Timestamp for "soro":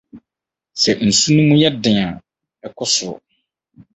2.93-3.17